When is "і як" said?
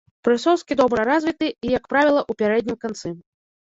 1.49-1.85